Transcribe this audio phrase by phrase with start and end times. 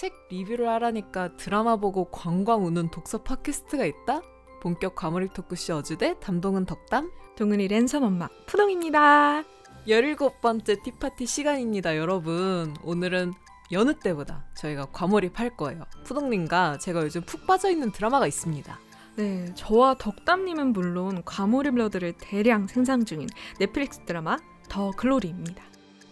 [0.00, 4.22] 책 리뷰를 하라니까 드라마 보고 광광 우는 독서 팟캐스트가 있다?
[4.62, 9.44] 본격 과몰입 토크쇼 어주대 담동은 덕담 동은이 랜선 엄마 푸동입니다.
[9.86, 13.34] 17번째 티파티 시간입니다 여러분 오늘은
[13.72, 18.78] 여느 때보다 저희가 과몰입할 거예요 푸동님과 제가 요즘 푹 빠져있는 드라마가 있습니다
[19.16, 23.28] 네, 저와 덕담님은 물론 과몰입러들을 대량 생산 중인
[23.58, 24.38] 넷플릭스 드라마
[24.70, 25.69] 더 글로리입니다.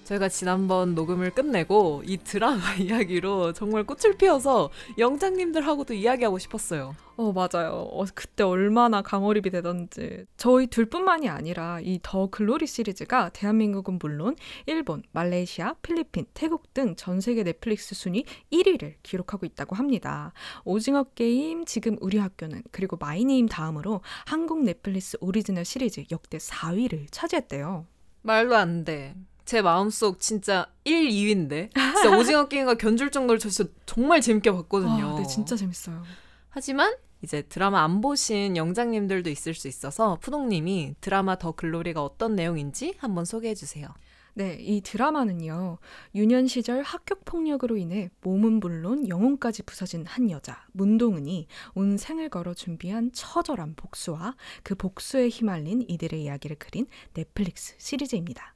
[0.09, 6.97] 저희가 지난번 녹음을 끝내고 이 드라마 이야기로 정말 꽃을 피워서 영장님들하고도 이야기하고 싶었어요.
[7.19, 7.87] 어, 맞아요.
[7.93, 10.25] 어, 그때 얼마나 과몰입이 되던지.
[10.39, 14.35] 저희 둘뿐만이 아니라 이 더 글로리 시리즈가 대한민국은 물론
[14.65, 20.33] 일본, 말레이시아, 필리핀, 태국 등 전 세계 넷플릭스 순위 1위를 기록하고 있다고 합니다.
[20.65, 27.85] 오징어 게임, 지금 우리 학교는 그리고 마이네임 다음으로 한국 넷플릭스 오리지널 시리즈 역대 4위를 차지했대요.
[28.23, 29.15] 말도 안 돼.
[29.49, 31.71] 제 마음속 진짜 1, 2위인데.
[31.73, 35.17] 진짜 오징어 게임과 견줄 정도로 저 진짜 정말 재밌게 봤거든요.
[35.17, 36.03] 아, 네, 진짜 재밌어요.
[36.51, 42.97] 하지만 이제 드라마 안 보신 영장님들도 있을 수 있어서 푸동님이 드라마 더 글로리가 어떤 내용인지
[42.99, 43.89] 한번 소개해 주세요.
[44.35, 45.79] 네, 이 드라마는요,
[46.15, 52.53] 유년 시절 학교 폭력으로 인해 몸은 물론 영혼까지 부서진 한 여자, 문동은이 온 생을 걸어
[52.53, 58.55] 준비한 처절한 복수와 그 복수에 휘말린 이들의 이야기를 그린 넷플릭스 시리즈입니다.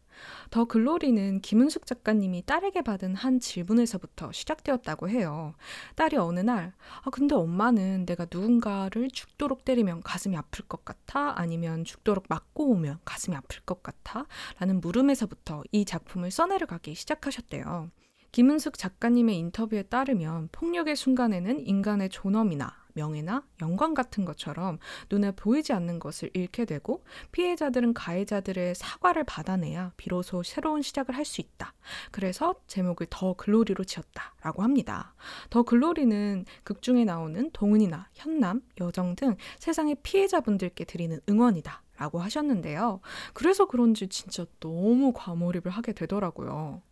[0.51, 5.55] 더 글로리는 김은숙 작가님이 딸에게 받은 한 질문에서부터 시작되었다고 해요.
[5.97, 11.39] 딸이 어느 날, 아, 근데 엄마는 내가 누군가를 죽도록 때리면 가슴이 아플 것 같아?
[11.39, 14.27] 아니면 죽도록 맞고 오면 가슴이 아플 것 같아?
[14.59, 17.91] 라는 물음에서부터 이 작품을 써내려가기 시작하셨대요.
[18.33, 24.79] 김은숙 작가님의 인터뷰에 따르면 폭력의 순간에는 인간의 존엄이나 명예나 영광 같은 것처럼
[25.11, 31.41] 눈에 보이지 않는 것을 잃게 되고 피해자들은 가해자들의 사과를 받아내야 비로소 새로운 시작을 할 수
[31.41, 31.73] 있다.
[32.11, 35.15] 그래서 제목을 더 글로리로 지었다라고 합니다.
[35.51, 41.83] 더 글로리는 극 중에 나오는 동은이나 현남, 여정 등 세상의 피해자분들께 드리는 응원이다.
[41.99, 43.01] 라고 하셨는데요.
[43.33, 46.83] 그래서 그런지 진짜 너무 과몰입을 하게 되더라고요.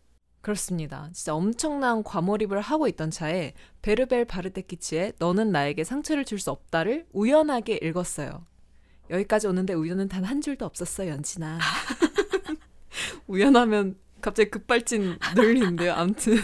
[0.41, 1.09] 그렇습니다.
[1.13, 3.53] 진짜 엄청난 과몰입을 하고 있던 차에
[3.83, 8.45] 베르벨 바르데키치의 너는 나에게 상처를 줄 수 없다를 우연하게 읽었어요.
[9.11, 11.59] 여기까지 오는데 우연은 단 한 줄도 없었어, 연진아.
[13.27, 15.93] 우연하면 갑자기 급발진 늘리는데요.
[15.93, 16.35] 아무튼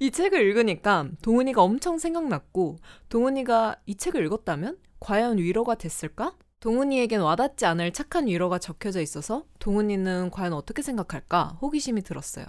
[0.00, 6.34] 이 책을 읽으니까 동은이가 엄청 생각났고 동은이가 이 책을 읽었다면 과연 위로가 됐을까?
[6.60, 12.46] 동은이에겐 와닿지 않을 착한 위로가 적혀져 있어서 동은이는 과연 어떻게 생각할까 호기심이 들었어요.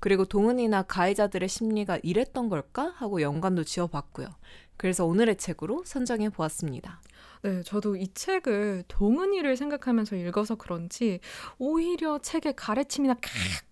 [0.00, 4.28] 그리고 동은이나 가해자들의 심리가 이랬던 걸까 하고 연관도 지어봤고요.
[4.76, 7.00] 그래서 오늘의 책으로 선정해 보았습니다.
[7.42, 11.20] 네, 저도 이 책을 동은이를 생각하면서 읽어서 그런지
[11.58, 13.22] 오히려 책의 가래침이나 칵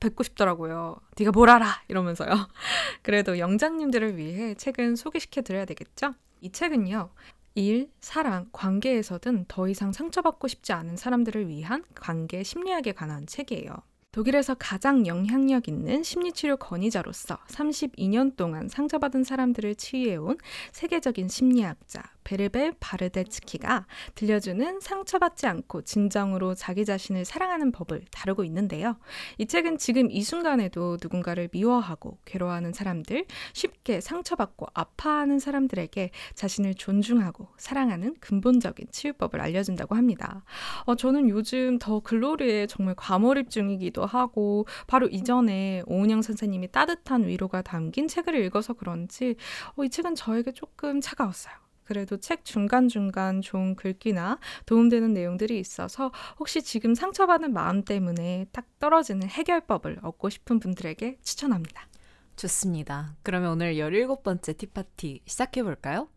[0.00, 0.96] 뱉고 싶더라고요.
[1.18, 2.30] 네가 뭘 알아 이러면서요.
[3.02, 6.14] 그래도 영장님들을 위해 책은 소개시켜 드려야 되겠죠?
[6.40, 7.10] 이 책은요.
[7.54, 13.70] 일, 사랑, 관계에서든 더 이상 상처받고 싶지 않은 사람들을 위한 관계 심리학에 관한 책이에요.
[14.16, 20.38] 독일에서 가장 영향력 있는 심리치료 권위자로서 32년 동안 상처받은 사람들을 치유해온
[20.72, 28.96] 세계적인 심리학자 베르베 바르데츠키가 들려주는 상처받지 않고 진정으로 자기 자신을 사랑하는 법을 다루고 있는데요.
[29.38, 37.46] 이 책은 지금 이 순간에도 누군가를 미워하고 괴로워하는 사람들, 쉽게 상처받고 아파하는 사람들에게 자신을 존중하고
[37.58, 40.42] 사랑하는 근본적인 치유법을 알려준다고 합니다.
[40.84, 47.62] 어, 저는 요즘 더 글로리에 정말 과몰입 중이기도 하고 바로 이전에 오은영 선생님이 따뜻한 위로가
[47.62, 49.36] 담긴 책을 읽어서 그런지
[49.76, 51.65] 어, 이 책은 저에게 조금 차가웠어요.
[51.86, 59.28] 그래도 책 중간중간 좋은 글귀나 도움되는 내용들이 있어서 혹시 지금 상처받은 마음 때문에 딱 떨어지는
[59.28, 61.88] 해결법을 얻고 싶은 분들에게 추천합니다.
[62.36, 63.16] 좋습니다.
[63.22, 66.08] 그러면 오늘 17번째 티파티 시작해 볼까요?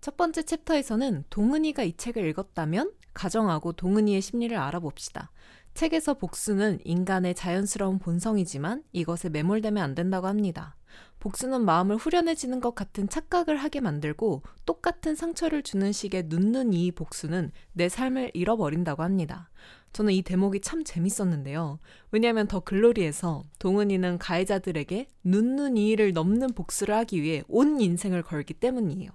[0.00, 5.30] 첫 번째 챕터에서는 동은이가 이 책을 읽었다면 가정하고 동은이의 심리를 알아봅시다.
[5.74, 10.76] 책에서 복수는 인간의 자연스러운 본성이지만 이것에 매몰되면 안 된다고 합니다.
[11.20, 17.52] 복수는 마음을 후련해지는 것 같은 착각을 하게 만들고 똑같은 상처를 주는 식의 눕는 이 복수는
[17.72, 19.50] 내 삶을 잃어버린다고 합니다.
[19.92, 21.78] 저는 이 대목이 참 재밌었는데요.
[22.10, 29.10] 왜냐하면 더 글로리에서 동은이는 가해자들에게 눕는 이를 넘는 복수를 하기 위해 온 인생을 걸기 때문이에요.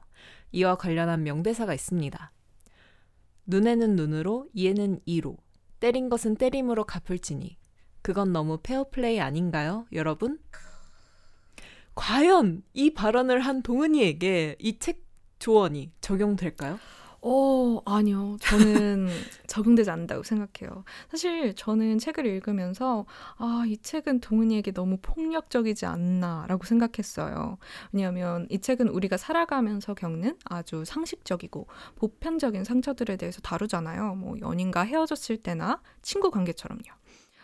[0.52, 2.32] 이와 관련한 명대사가 있습니다.
[3.48, 5.38] 눈에는 눈으로, 이에는 이로,
[5.86, 7.60] 때린 것은 때림으로 갚을지니.
[8.02, 10.40] 그건 너무 페어플레이 아닌가요, 여러분?
[11.94, 15.06] 과연 이 발언을 한 동은이에게 이 책
[15.38, 16.80] 조언이 적용될까요?
[17.28, 18.38] 어, 아니요.
[18.40, 19.08] 저는
[19.48, 20.84] 적응되지 않는다고 생각해요.
[21.10, 23.08] 사실 저는 책을 읽으면서
[23.38, 27.58] 아, 이 책은 동은이에게 너무 폭력적이지 않나라고 생각했어요.
[27.92, 34.14] 왜냐하면 이 책은 우리가 살아가면서 겪는 아주 상식적이고 보편적인 상처들에 대해서 다루잖아요.
[34.14, 36.84] 뭐 연인과 헤어졌을 때나 친구 관계처럼요.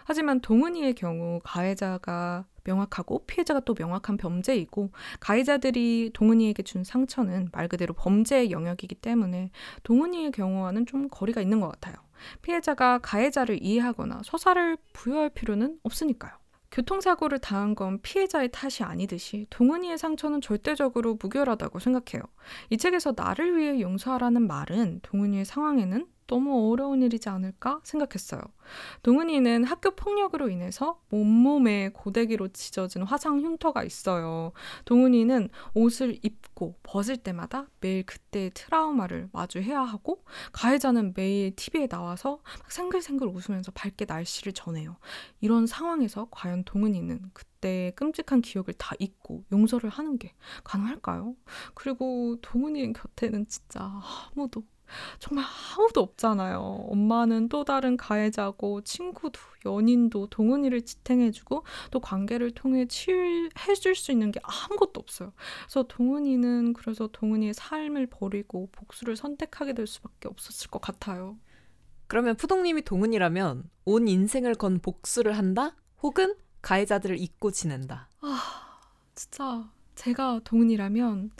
[0.03, 7.93] 하지만 동은이의 경우 가해자가 명확하고 피해자가 또 명확한 범죄이고 가해자들이 동은이에게 준 상처는 말 그대로
[7.93, 9.51] 범죄의 영역이기 때문에
[9.83, 11.95] 동은이의 경우와는 좀 거리가 있는 것 같아요.
[12.41, 16.31] 피해자가 가해자를 이해하거나 서사를 부여할 필요는 없으니까요.
[16.71, 22.23] 교통사고를 당한 건 피해자의 탓이 아니듯이 동은이의 상처는 절대적으로 무결하다고 생각해요.
[22.69, 28.41] 이 책에서 나를 위해 용서하라는 말은 동은이의 상황에는 너무 어려운 일이지 않을까 생각했어요.
[29.03, 34.53] 동은이는 학교 폭력으로 인해서 온몸에 고데기로 찢어진 화상 흉터가 있어요.
[34.85, 40.23] 동은이는 옷을 입고 벗을 때마다 매일 그때의 트라우마를 마주해야 하고
[40.53, 44.97] 가해자는 매일 TV에 나와서 막 생글생글 웃으면서 밝게 날씨를 전해요.
[45.41, 50.33] 이런 상황에서 과연 동은이는 그때 끔찍한 기억을 다 잊고 용서를 하는 게
[50.63, 51.35] 가능할까요?
[51.73, 54.01] 그리고 동은이 곁에는 진짜
[54.33, 54.63] 아무도
[55.19, 56.59] 정말 아무도 없잖아요.
[56.89, 64.39] 엄마는 또 다른 가해자고 친구도 연인도 동은이를 지탱해주고 또 관계를 통해 치유해줄 수 있는 게
[64.43, 65.33] 아무것도 없어요.
[65.63, 71.37] 그래서 동은이는 그래서 동은이의 삶을 버리고 복수를 선택하게 될 수밖에 없었을 것 같아요.
[72.07, 75.75] 그러면 푸동님이 동은이라면 온 인생을 건 복수를 한다?
[76.03, 78.09] 혹은 가해자들을 잊고 지낸다?
[78.21, 78.79] 아,
[79.15, 81.31] 진짜 제가 동은이라면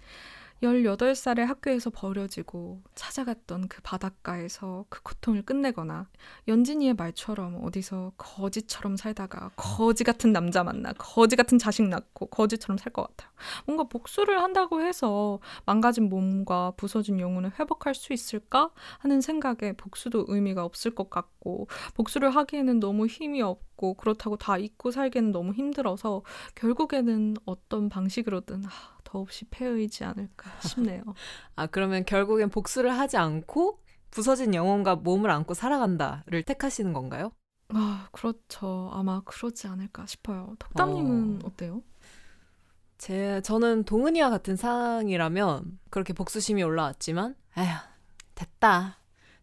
[0.62, 6.08] 18살에 학교에서 버려지고 찾아갔던 그 바닷가에서 그 고통을 끝내거나
[6.48, 12.92] 연진이의 말처럼 어디서 거지처럼 살다가 거지 같은 남자 만나 거지 같은 자식 낳고 거지처럼 살
[12.92, 13.32] 것 같아요.
[13.66, 18.70] 뭔가 복수를 한다고 해서 망가진 몸과 부서진 영혼을 회복할 수 있을까
[19.00, 24.92] 하는 생각에 복수도 의미가 없을 것 같고 복수를 하기에는 너무 힘이 없고 그렇다고 다 잊고
[24.92, 26.24] 살기에는 너무 힘들어서
[26.56, 28.64] 결국에는 어떤 방식으로든
[29.12, 31.04] 더없이 폐의지 않을까 싶네요.
[31.58, 33.80] 아, 그러면 결국엔 복수를 하지 않고
[34.10, 37.32] 부서진 영혼과 몸을 안고 살아간다를 택하시는 건가요?
[37.70, 38.90] 아, 그렇죠.
[38.94, 40.56] 아마 그러지 않을까 싶어요.
[40.60, 41.52] 덕담님은 어...
[41.58, 41.84] 때요
[42.98, 47.68] 제, 저는 동은이와 같은 상황이라면 그렇게 복수심이 올라왔지만, 에휴,
[48.36, 49.01] 됐다.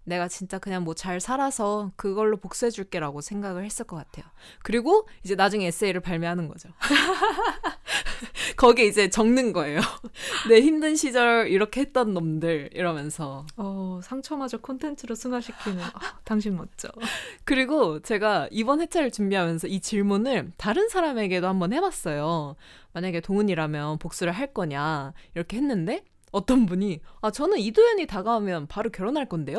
[0.09, 4.25] 내가 진짜 그냥 뭐 잘 살아서 그걸로 복수해줄게라고 생각을 했을 것 같아요.
[4.65, 6.69] 그리고 이제 나중에 에세이를 발매하는 거죠.
[8.57, 9.79] 거기에 이제 적는 거예요.
[10.49, 13.47] 내 힘든 시절 이렇게 했던 놈들 이러면서.
[13.57, 16.89] 어, 상처마저 콘텐츠로 승화시키는 아, 당신 멋져.
[17.45, 22.57] 그리고 제가 이번 회차를 준비하면서 이 질문을 다른 사람에게도 한번 해봤어요.
[22.93, 29.29] 만약에 동은이라면 복수를 할 거냐 이렇게 했는데 어떤 분이 아 저는 이도현이 다가오면 바로 결혼할
[29.29, 29.59] 건데요.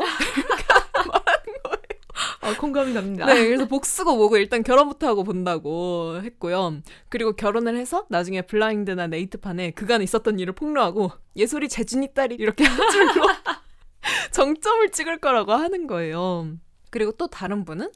[2.42, 3.26] 아, 공감이 갑니다.
[3.26, 6.82] 네, 그래서 복수고 뭐고 일단 결혼부터 하고 본다고 했고요.
[7.10, 12.78] 그리고 결혼을 해서 나중에 블라인드나 네이트판에 그간 있었던 일을 폭로하고 예솔이 재준이 딸이 이렇게 한
[12.92, 13.28] 줄로
[14.32, 16.54] 정점을 찍을 거라고 하는 거예요.
[16.92, 17.92] 그리고 또 다른 분은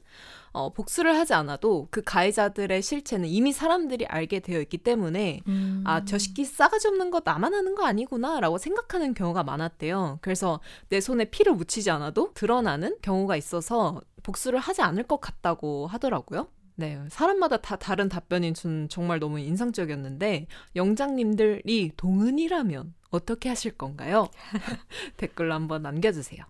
[0.54, 5.82] 어, 복수를 하지 않아도 그 가해자들의 실체는 이미 사람들이 알게 되어 있기 때문에 음.
[5.84, 10.20] 아, 저 시끼 싸가지 없는 거 나만 하는 거 아니구나라고 생각하는 경우가 많았대요.
[10.22, 16.46] 그래서 내 손에 피를 묻히지 않아도 드러나는 경우가 있어서 복수를 하지 않을 것 같다고 하더라고요.
[16.76, 20.46] 네, 사람마다 다 다른 답변이 전 정말 너무 인상적이었는데
[20.76, 24.28] 영장님들이 동은이라면 어떻게 하실 건가요?
[25.18, 26.44] 댓글로 한번 남겨주세요.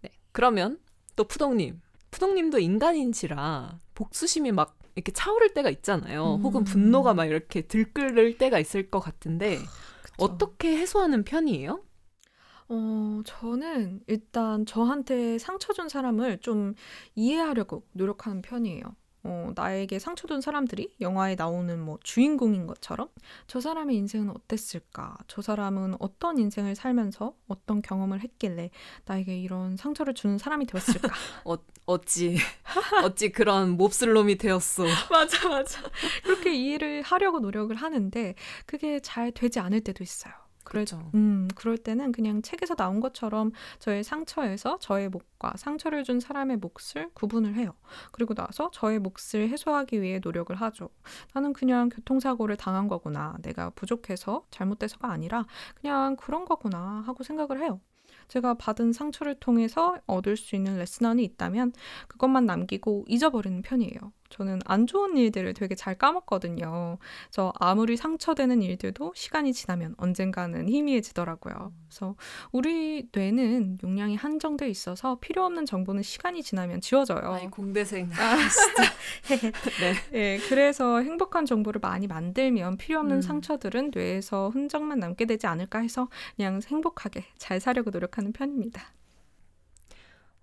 [0.00, 0.78] 네, 그러면
[1.16, 6.36] 또 푸동님 푸동님도 인간인지라 복수심이 막 이렇게 차오를 때가 있잖아요.
[6.36, 6.42] 음.
[6.42, 9.58] 혹은 분노가 막 이렇게 들끓을 때가 있을 것 같은데
[10.02, 10.14] 그쵸.
[10.18, 11.82] 어떻게 해소하는 편이에요?
[12.68, 16.74] 어, 저는 일단 저한테 상처 준 사람을 좀
[17.16, 18.82] 이해하려고 노력하는 편이에요.
[19.22, 23.08] 어, 나에게 상처 준 사람들이 영화에 나오는 뭐 주인공인 것처럼
[23.46, 25.16] 저 사람의 인생은 어땠을까?
[25.28, 28.70] 저 사람은 어떤 인생을 살면서 어떤 경험을 했길래
[29.04, 31.08] 나에게 이런 상처를 주는 사람이 되었을까?
[31.44, 32.38] 어, 어찌
[33.04, 34.84] 어찌 그런 몹쓸 놈이 되었어.
[35.10, 35.82] 맞아 맞아.
[36.22, 38.34] 그렇게 이해를 하려고 노력을 하는데
[38.66, 40.32] 그게 잘 되지 않을 때도 있어요.
[40.70, 41.10] 그렇죠.
[41.16, 43.50] 음, 그럴 때는 그냥 책에서 나온 것처럼
[43.80, 47.74] 저의 상처에서 저의 몫과 상처를 준 사람의 몫을 구분을 해요.
[48.12, 50.88] 그리고 나서 저의 몫을 해소하기 위해 노력을 하죠.
[51.34, 53.36] 나는 그냥 교통사고를 당한 거구나.
[53.42, 57.80] 내가 부족해서 잘못돼서가 아니라 그냥 그런 거구나 하고 생각을 해요.
[58.28, 61.72] 제가 받은 상처를 통해서 얻을 수 있는 레슨원이 있다면
[62.06, 64.12] 그것만 남기고 잊어버리는 편이에요.
[64.30, 66.98] 저는 안 좋은 일들을 되게 잘 까먹거든요.
[67.30, 71.72] 저 아무리 상처되는 일들도 시간이 지나면 언젠가는 희미해지더라고요.
[71.86, 72.14] 그래서
[72.52, 77.32] 우리 뇌는 용량이 한정돼 있어서 필요 없는 정보는 시간이 지나면 지워져요.
[77.34, 78.08] 아이 공대생.
[78.12, 79.52] 아, 진짜.
[79.80, 79.94] 네.
[80.12, 80.38] 네.
[80.48, 83.22] 그래서 행복한 정보를 많이 만들면 필요 없는 음.
[83.22, 88.92] 상처들은 뇌에서 흔적만 남게 되지 않을까 해서 그냥 행복하게 잘 사려고 노력하는 편입니다.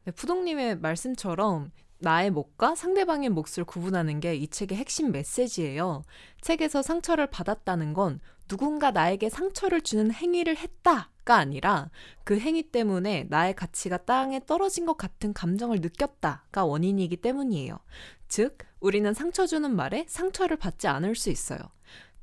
[0.04, 6.04] 네, 푸동님의 말씀처럼 나의 몫과 상대방의 몫을 구분하는 게 이 책의 핵심 메시지예요.
[6.42, 11.90] 책에서 상처를 받았다는 건 누군가 나에게 상처를 주는 행위를 했다가 아니라
[12.24, 17.80] 그 행위 때문에 나의 가치가 땅에 떨어진 것 같은 감정을 느꼈다가 원인이기 때문이에요.
[18.28, 21.60] 즉, 우리는 상처 주는 말에 상처를 받지 않을 수 있어요.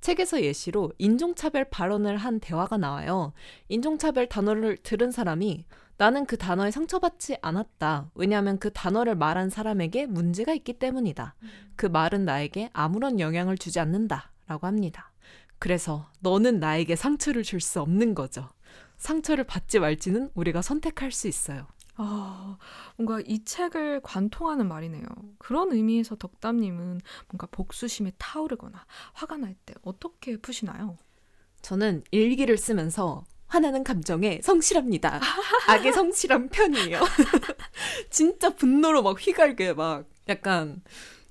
[0.01, 3.33] 책에서 예시로 인종차별 발언을 한 대화가 나와요.
[3.69, 5.65] 인종차별 단어를 들은 사람이
[5.97, 8.11] 나는 그 단어에 상처받지 않았다.
[8.15, 11.35] 왜냐하면 그 단어를 말한 사람에게 문제가 있기 때문이다.
[11.43, 11.49] 음.
[11.77, 14.31] 그 말은 나에게 아무런 영향을 주지 않는다.
[14.47, 15.11] 라고 합니다.
[15.59, 18.51] 그래서 너는 나에게 상처를 줄 수 없는 거죠.
[18.99, 21.67] 상처를 받지 말지는 우리가 선택할 수 있어요.
[21.97, 22.59] 아,
[22.97, 25.05] 뭔가 이 책을 관통하는 말이네요.
[25.39, 28.85] 그런 의미에서 덕담님은 뭔가 복수심에 타오르거나
[29.15, 30.99] 화가 날 때 어떻게 푸시나요?
[31.63, 35.21] 저는 일기를 쓰면서 화나는 감정에 성실합니다.
[35.69, 37.01] 악의 성실한 편이에요.
[38.11, 40.83] 진짜 분노로 막 휘갈게 막 약간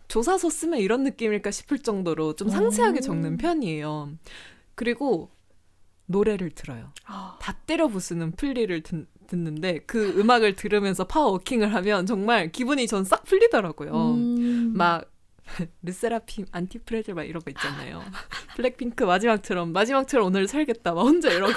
[0.08, 4.12] 조사서 쓰면 이런 느낌일까 싶을 정도로 좀 상세하게 적는 편이에요.
[4.76, 5.32] 그리고
[6.06, 6.92] 노래를 들어요.
[7.06, 7.38] 아.
[7.42, 13.24] 다 때려 부수는 플리를 듣, 듣는데 그 음악을 들으면서 파워워킹을 하면 정말 기분이 전 싹
[13.24, 13.92] 풀리더라고요.
[14.14, 14.74] 음.
[14.76, 15.10] 막
[15.82, 18.04] 르세라핌, ANTIFRAGILE 막 이런 거 있잖아요.
[18.56, 21.54] 블랙핑크 마지막처럼 마지막처럼 오늘 살겠다 막 혼자 이러고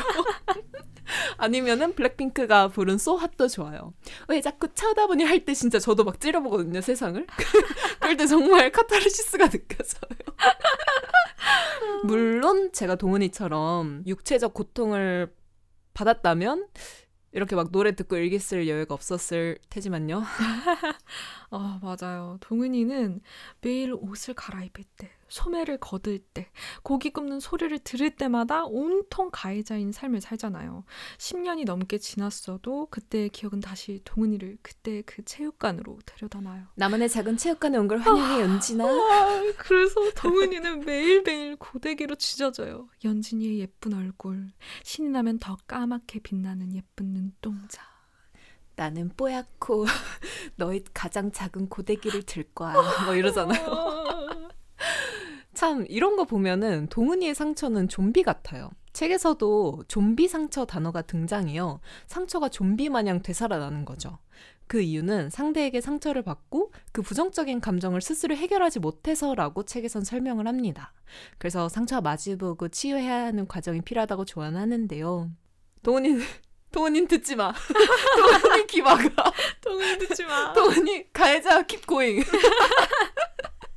[1.38, 3.92] 아니면은 블랙핑크가 부른 So Hot도 좋아요.
[4.28, 7.26] 왜 자꾸 쳐다보니 할 때 진짜 저도 막 째려보거든요 세상을.
[8.00, 10.10] 그럴 때 정말 카타르시스가 느껴져요.
[12.04, 15.32] 물론 제가 동은이처럼 육체적 고통을
[15.94, 16.66] 받았다면
[17.32, 20.22] 이렇게 막 노래 듣고 일기 쓸 여유가 없었을 테지만요.
[21.50, 22.38] 아, 맞아요.
[22.40, 23.20] 동은이는
[23.60, 26.50] 매일 옷을 갈아입을 때, 소매를 거들 때,
[26.82, 30.84] 고기 굽는 소리를 들을 때마다 온통 가해자인 삶을 살잖아요.
[31.18, 36.66] 10년이 넘게 지났어도 그때의 기억은 다시 동은이를 그때 그 체육관으로 데려다놔요.
[36.76, 38.84] 나만의 작은 체육관에 온 걸 환영해, 아, 연진아.
[38.84, 42.88] 아, 그래서 동은이는 매일매일 고데기로 찢어져요.
[43.04, 44.50] 연진이의 예쁜 얼굴,
[44.82, 47.82] 신이 나면 더 까맣게 빛나는 예쁜 눈동자.
[48.78, 49.86] 나는 뽀얗고
[50.56, 52.74] 너의 가장 작은 고데기를 들 거야.
[53.06, 53.95] 뭐 이러잖아요.
[55.56, 58.70] 참 이런 거 보면은 동은이의 상처는 좀비 같아요.
[58.92, 61.80] 책에서도 좀비 상처 단어가 등장해요.
[62.06, 64.18] 상처가 좀비 마냥 되살아나는 거죠.
[64.66, 70.92] 그 이유는 상대에게 상처를 받고 그 부정적인 감정을 스스로 해결하지 못해서라고 책에선 설명을 합니다.
[71.38, 75.30] 그래서 상처와 마주보고 치유해야 하는 과정이 필요하다고 조언하는데요.
[75.82, 76.20] 동훈이는
[76.70, 77.54] 동훈이 듣지 마.
[78.16, 79.32] 동훈이 귀 막아.
[79.62, 80.52] 동훈이 듣지 마.
[80.52, 82.22] 동훈이 가해자 keep going.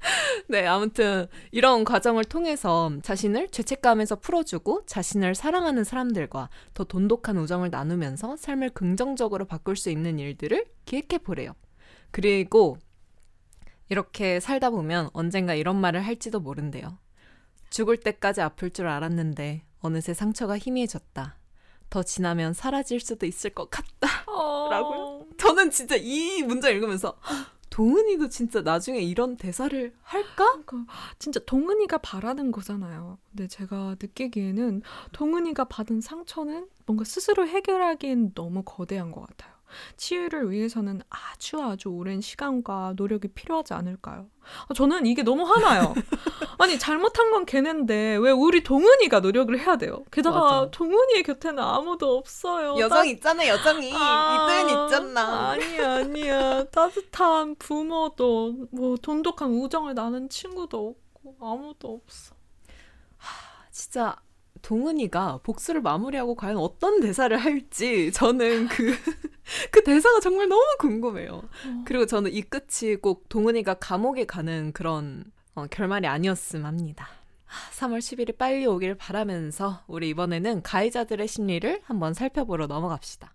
[0.48, 8.38] 네, 아무튼 이런 과정을 통해서 자신을 죄책감에서 풀어주고 자신을 사랑하는 사람들과 더 돈독한 우정을 나누면서
[8.38, 11.54] 삶을 긍정적으로 바꿀 수 있는 일들을 기획해 보래요.
[12.12, 12.78] 그리고
[13.90, 16.98] 이렇게 살다 보면 언젠가 이런 말을 할지도 모른대요.
[17.70, 21.36] 죽을 때까지 아플 줄 알았는데 어느새 상처가 희미해졌다.
[21.90, 24.08] 더 지나면 사라질 수도 있을 것 같다.
[24.28, 24.70] 어...
[24.70, 25.28] 라고요.
[25.38, 27.18] 저는 진짜 이 문장 읽으면서
[27.80, 30.62] 동은이도 진짜 나중에 이런 대사를 할까?
[30.66, 33.18] 그러니까 진짜 동은이가 바라는 거잖아요.
[33.32, 34.82] 근데 제가 느끼기에는
[35.14, 39.54] 동은이가 받은 상처는 뭔가 스스로 해결하기엔 너무 거대한 것 같아요.
[39.98, 44.28] 치유를 위해서는 아주 아주 오랜 시간과 노력이 필요하지 않을까요?
[44.68, 45.94] 아, 저는 이게 너무 화나요.
[46.58, 50.04] 아니 잘못한 건 걔네인데 왜 우리 동은이가 노력을 해야 돼요?
[50.12, 50.72] 게다가 맞아.
[50.72, 52.76] 동은이의 곁에는 아무도 없어요.
[52.78, 53.06] 여정 따...
[53.06, 55.50] 있잖아 여정이 아, 이때는 있잖아.
[55.52, 62.36] 아니야 아니야 따뜻한 부모도 뭐 돈독한 우정을 나는 친구도 없고 아무도 없어.
[63.18, 64.16] 하, 진짜
[64.62, 68.94] 동은이가 복수를 마무리하고 과연 어떤 대사를 할지 저는 그,
[69.72, 71.34] 그 대사가 정말 너무 궁금해요.
[71.34, 71.84] 어.
[71.86, 75.26] 그리고 저는 이 끝이 꼭 동은이가 감옥에 가는 그런
[75.56, 77.10] 어, 결말이 아니었음 합니다.
[77.78, 83.34] 3월 10일이 빨리 오길 바라면서 우리 이번에는 가해자들의 심리를 한번 살펴보러 넘어갑시다.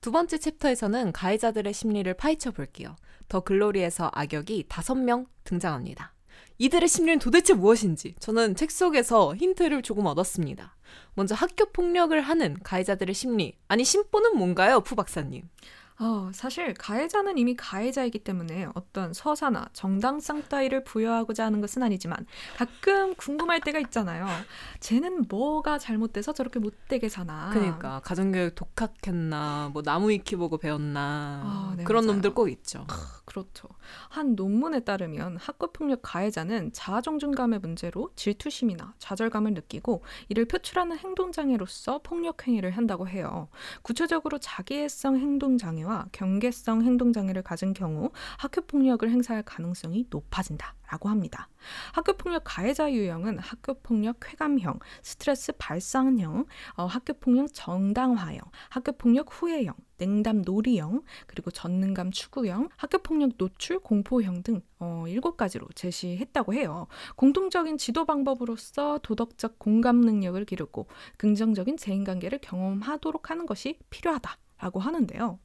[0.00, 2.96] 두 번째 챕터에서는 가해자들의 심리를 파헤쳐 볼게요.
[3.28, 6.14] 더 글로리에서 악역이 5명 등장합니다.
[6.58, 10.76] 이들의 심리는 도대체 무엇인지 저는 책 속에서 힌트를 조금 얻었습니다.
[11.14, 13.56] 먼저 학교 폭력을 하는 가해자들의 심리.
[13.68, 15.48] 아니 심보는 뭔가요, 푸 박사님?
[16.00, 22.24] 어, 사실 가해자는 이미 가해자이기 때문에 어떤 서사나 정당성 따위를 부여하고자 하는 것은 아니지만
[22.56, 24.26] 가끔 궁금할 때가 있잖아요.
[24.78, 27.50] 쟤는 뭐가 잘못돼서 저렇게 못되게 사나.
[27.52, 31.00] 그러니까 가정교육 독학했나, 뭐 나무 위키 보고 배웠나
[31.44, 32.12] 아, 네, 그런 맞아요.
[32.14, 32.86] 놈들 꼭 있죠.
[33.24, 33.68] 그렇죠.
[34.08, 43.08] 한 논문에 따르면 학교폭력 가해자는 자아정중감의 문제로 질투심이나 좌절감을 느끼고 이를 표출하는 행동장애로서 폭력행위를 한다고
[43.08, 43.48] 해요.
[43.82, 51.48] 구체적으로 자기애성 행동장애와 경계성 행동 장애를 가진 경우 학교 폭력을 행사할 가능성이 높아진다라고 합니다.
[51.92, 58.40] 학교 폭력 가해자 유형은 학교 폭력 쾌감형, 스트레스 발산형, 어, 학교 폭력 정당화형,
[58.70, 65.74] 학교 폭력 후회형, 냉담 놀이형, 그리고 전능감 추구형, 학교 폭력 노출 공포형 등 어, 7가지로
[65.74, 66.86] 제시했다고 해요.
[67.16, 74.80] 공통적인 지도 방법으로서 도덕적 공감 능력을 기르고 긍정적인 대인 관계를 경험하도록 하는 것이 필요하다 라고
[74.80, 75.38] 하는데요.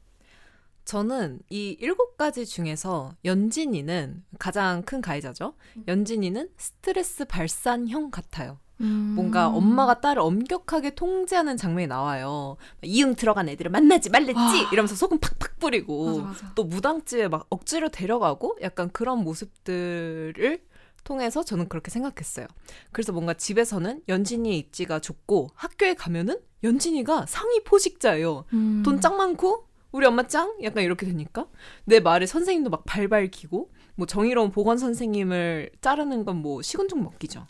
[0.86, 5.56] 저는 이 일곱 가지 중에서 연진이는 가장 큰 가해자죠.
[5.88, 8.60] 연진이는 스트레스 발산형 같아요.
[8.78, 9.56] 뭔가 음.
[9.56, 12.58] 엄마가 딸을 엄격하게 통제하는 장면이 나와요.
[12.82, 14.70] 이응 들어간 애들을 만나지 말랬지 아.
[14.74, 16.54] 이러면서 소금 팍팍 뿌리고 맞아 맞아.
[16.56, 20.60] 또 무당집에 막 억지로 데려가고 약간 그런 모습들을
[21.06, 22.48] 통해서 저는 그렇게 생각했어요.
[22.92, 28.46] 그래서 뭔가 집에서는 연진이의 입지가 좁고 학교에 가면은 연진이가 상위 포식자예요.
[28.54, 28.84] 음.
[28.84, 31.48] 돈짱 많고 우리 엄마 짱 약간 이렇게 되니까
[31.86, 37.46] 내 말에 선생님도 막 발발 기고 뭐 정의로운 보건 선생님을 자르는 건 뭐 식은죽 먹기죠.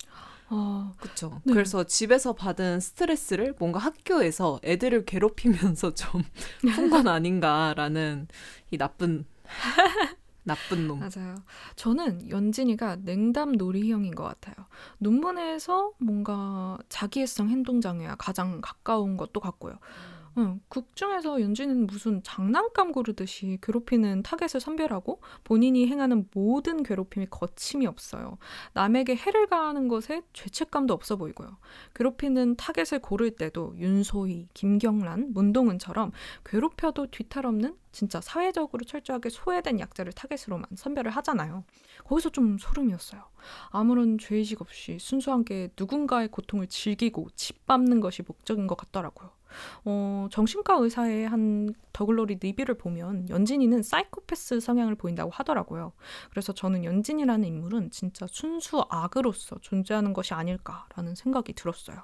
[0.50, 1.42] 어, 그렇죠.
[1.46, 1.54] 네.
[1.54, 6.22] 그래서 집에서 받은 스트레스를 뭔가 학교에서 애들을 괴롭히면서 좀
[6.76, 8.28] 푼건 아닌가라는
[8.70, 9.26] 이 나쁜
[10.44, 11.00] 나쁜 놈.
[11.00, 11.36] 맞아요.
[11.78, 14.68] 저는 연진이가 냉담 놀이형인 것 같아요.
[15.00, 19.76] 논문에서 뭔가 자기애성 행동 장애와 가장 가까운 것도 같고요.
[20.38, 27.86] 응, 극 중에서 연진이는 무슨 장난감 고르듯이 괴롭히는 타겟을 선별하고 본인이 행하는 모든 괴롭힘이 거침이
[27.86, 28.38] 없어요.
[28.74, 31.58] 남에게 해를 가하는 것에 죄책감도 없어 보이고요.
[31.94, 36.12] 괴롭히는 타겟을 고를 때도 윤소희, 김경란, 문동은처럼
[36.46, 41.64] 괴롭혀도 뒤탈없는 진짜 사회적으로 철저하게 소외된 약자를 타겟으로만 선별을 하잖아요.
[42.06, 43.22] 거기서 좀 소름이었어요.
[43.70, 49.30] 아무런 죄의식 없이 순수하게 누군가의 고통을 즐기고 짓밟는 것이 목적인 것 같더라고요.
[49.86, 55.94] 어, 정신과 의사의 한 더글로리 리뷰를 보면 연진이는 사이코패스 성향을 보인다고 하더라고요.
[56.32, 62.04] 그래서 저는 연진이라는 인물은 진짜 순수 악으로서 존재하는 것이 아닐까라는 생각이 들었어요.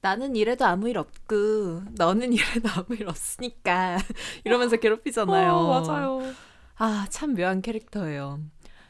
[0.00, 3.98] 나는 이래도 아무 일 없고 너는 이래도 아무 일 없으니까
[4.44, 5.52] 이러면서 괴롭히잖아요.
[5.52, 6.20] 어, 맞아요.
[6.76, 8.40] 아, 참 묘한 캐릭터예요.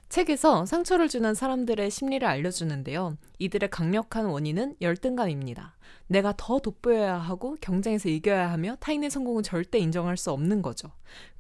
[0.09, 3.17] 책에서 상처를 주는 사람들의 심리를 알려주는데요.
[3.39, 5.77] 이들의 강력한 원인은 열등감입니다.
[6.07, 10.91] 내가 더 돋보여야 하고 경쟁에서 이겨야 하며 타인의 성공은 절대 인정할 수 없는 거죠.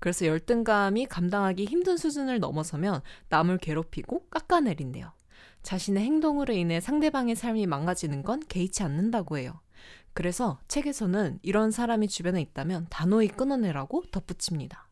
[0.00, 5.12] 그래서 열등감이 감당하기 힘든 수준을 넘어서면 남을 괴롭히고 깎아내린대요.
[5.62, 9.60] 자신의 행동으로 인해 상대방의 삶이 망가지는 건 개의치 않는다고 해요.
[10.12, 14.85] 그래서 책에서는 이런 사람이 주변에 있다면 단호히 끊어내라고 덧붙입니다.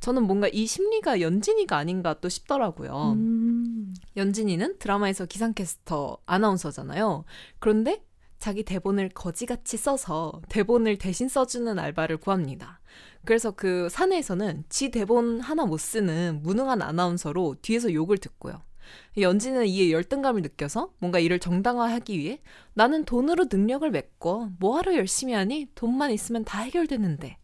[0.00, 3.12] 저는 뭔가 이 심리가 연진이가 아닌가 또 싶더라고요.
[3.16, 3.94] 음.
[4.16, 7.24] 연진이는 드라마에서 기상캐스터 아나운서잖아요.
[7.58, 8.02] 그런데
[8.38, 12.80] 자기 대본을 거지같이 써서 대본을 대신 써주는 알바를 구합니다.
[13.24, 18.62] 그래서 그 사내에서는 지 대본 하나 못 쓰는 무능한 아나운서로 뒤에서 욕을 듣고요.
[19.18, 22.40] 연진은 이에 열등감을 느껴서 뭔가 이를 정당화하기 위해
[22.74, 27.36] 나는 돈으로 능력을 메꿔 뭐하러 열심히 하니 돈만 있으면 다 해결되는데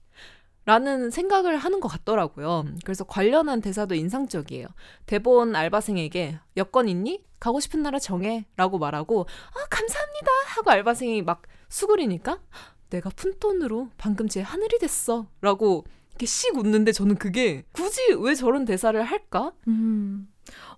[0.67, 2.65] 라는 생각을 하는 것 같더라고요.
[2.85, 4.67] 그래서 관련한 대사도 인상적이에요.
[5.07, 7.23] 대본 알바생에게 여권 있니?
[7.39, 12.41] 가고 싶은 나라 정해 라고 말하고 아 감사합니다 하고 알바생이 막 수그리니까
[12.89, 18.35] 내가 푼 돈으로 방금 제 하늘이 됐어 라고 이렇게 씩 웃는데 저는 그게 굳이 왜
[18.35, 19.53] 저런 대사를 할까?
[19.69, 20.29] 음.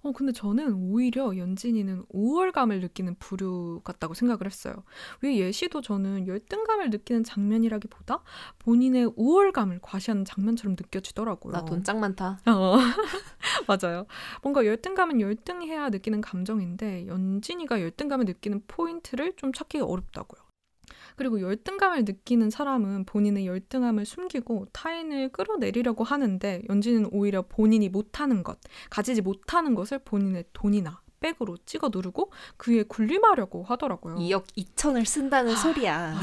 [0.02, 4.74] 어, 근데 저는 오히려 연진이는 우월감을 느끼는 부류 같다고 생각을 했어요.
[5.22, 8.22] 왜 예시도 저는 열등감을 느끼는 장면이라기보다
[8.60, 11.52] 본인의 우월감을 과시하는 장면처럼 느껴지더라고요.
[11.52, 12.38] 나 돈 짱 많다.
[12.46, 12.76] 어,
[13.66, 14.06] 맞아요.
[14.42, 20.45] 뭔가 열등감은 열등해야 느끼는 감정인데 연진이가 열등감을 느끼는 포인트를 좀 찾기가 어렵다고요.
[21.16, 28.58] 그리고 열등감을 느끼는 사람은 본인의 열등함을 숨기고 타인을 끌어내리려고 하는데 연진은 오히려 본인이 못하는 것,
[28.90, 34.16] 가지지 못하는 것을 본인의 돈이나 백으로 찍어 누르고 그에 군림하려고 하더라고요.
[34.16, 36.20] 2억 2천을 쓴다는 아, 소리야.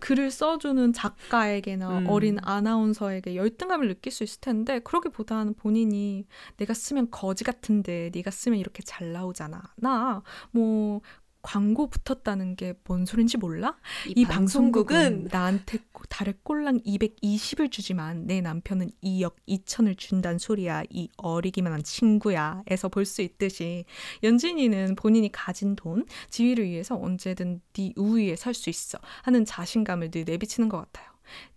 [0.00, 2.06] 글을 써주는 작가에게나 음.
[2.08, 8.58] 어린 아나운서에게 열등감을 느낄 수 있을 텐데 그러기보다는 본인이 내가 쓰면 거지 같은데 네가 쓰면
[8.58, 9.62] 이렇게 잘 나오잖아.
[9.76, 11.00] 나 뭐
[11.46, 13.76] 광고 붙었다는 게 뭔 소린지 몰라?
[14.08, 15.78] 이, 이 방송국은 방송국은 나한테
[16.08, 20.82] 달에 꼴랑 220을 주지만 내 남편은 2억 2천을 준단 소리야.
[20.90, 22.62] 이 어리기만한 친구야.
[22.66, 23.84] 에서 볼 수 있듯이
[24.24, 30.24] 연진이는 본인이 가진 돈, 지위를 위해서 언제든 네 우위에 설 수 있어 하는 자신감을 늘
[30.24, 31.10] 내비치는 것 같아요.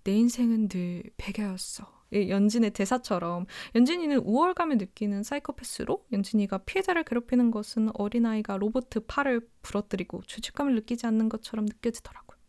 [0.04, 1.99] 내 인생은 늘 백야였어.
[2.12, 3.46] 이 연진의 대사처럼
[3.76, 11.30] 연진이는 우월감을 느끼는 사이코패스로 연진이가 피해자를 괴롭히는 것은 어린아이가 로봇 팔을 부러뜨리고 죄책감을 느끼지 않는
[11.30, 12.40] 것처럼 느껴지더라고요.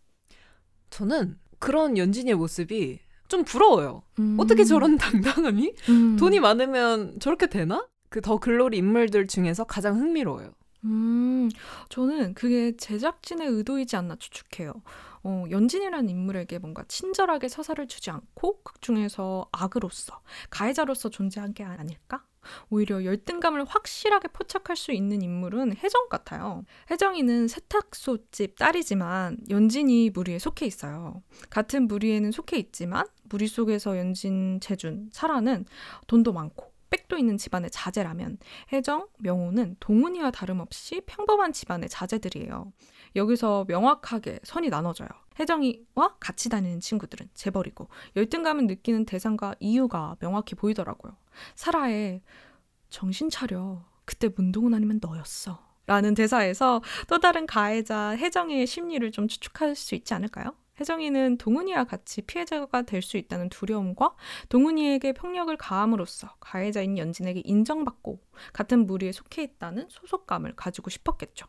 [0.90, 4.02] 저는 그런 연진이의 모습이 좀 부러워요.
[4.18, 4.36] 음.
[4.40, 5.74] 어떻게 저런 당당함이?
[5.88, 6.16] 음.
[6.16, 7.86] 돈이 많으면 저렇게 되나?
[8.08, 10.50] 그 더 글로리 인물들 중에서 가장 흥미로워요.
[10.84, 11.48] 음,
[11.90, 14.72] 저는 그게 제작진의 의도이지 않나 추측해요.
[15.22, 22.24] 어, 연진이라는 인물에게 뭔가 친절하게 서사를 주지 않고 극 중에서 악으로서 가해자로서 존재한 게 아닐까?
[22.70, 26.64] 오히려 열등감을 확실하게 포착할 수 있는 인물은 혜정 같아요.
[26.90, 31.22] 혜정이는 세탁소 집 딸이지만 연진이 무리에 속해 있어요.
[31.50, 35.66] 같은 무리에는 속해 있지만 무리 속에서 연진, 재준, 사라는
[36.06, 38.38] 돈도 많고 백도 있는 집안의 자제라면
[38.72, 42.72] 혜정, 명호는 동훈이와 다름없이 평범한 집안의 자제들이에요.
[43.16, 45.08] 여기서 명확하게 선이 나눠져요.
[45.38, 51.16] 혜정이와 같이 다니는 친구들은 재벌이고 열등감을 느끼는 대상과 이유가 명확히 보이더라고요.
[51.54, 52.22] 사라의
[52.90, 53.84] 정신 차려.
[54.04, 55.64] 그때 문동은 아니면 너였어.
[55.86, 60.54] 라는 대사에서 또 다른 가해자 혜정이의 심리를 좀 추측할 수 있지 않을까요?
[60.80, 64.14] 혜정이는 동훈이와 같이 피해자가 될 수 있다는 두려움과
[64.48, 68.20] 동은이에게 폭력을 가함으로써 가해자인 연진에게 인정받고
[68.52, 71.46] 같은 무리에 속해 있다는 소속감을 가지고 싶었겠죠.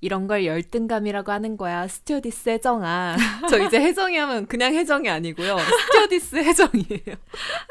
[0.00, 1.88] 이런 걸 열등감이라고 하는 거야.
[1.88, 3.16] 스튜어디스 혜정아.
[3.48, 5.56] 저 이제 혜정이 하면 그냥 혜정이 아니고요.
[5.58, 7.16] 스튜어디스 혜정이에요.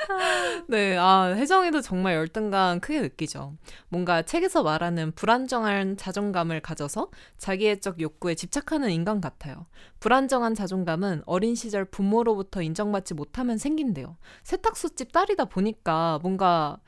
[0.68, 3.54] 네, 아, 혜정이도 정말 열등감 크게 느끼죠.
[3.90, 9.68] 뭔가 책에서 말하는 불안정한 자존감을 가져서 자기애적 욕구에 집착하는 인간 같아요.
[10.00, 14.18] 불안정한 자존감은 어린 시절 부모로부터 인정받지 못하면 생긴대요.
[14.44, 16.80] 세탁소집 딸이다 보니까 뭔가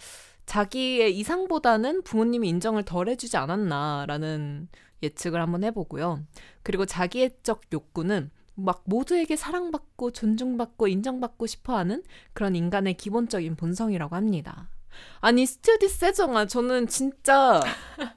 [0.47, 4.69] 자기의 이상보다는 부모님이 인정을 덜 해주지 않았나라는
[5.03, 6.23] 예측을 한번 해보고요.
[6.63, 14.69] 그리고 자기애적 욕구는 막 모두에게 사랑받고 존중받고 인정받고 싶어하는 그런 인간의 기본적인 본성이라고 합니다.
[15.19, 17.61] 아니 스튜디스 혜정아 저는 진짜